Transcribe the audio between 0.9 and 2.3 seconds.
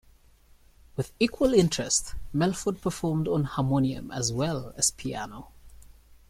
With Equal Interest,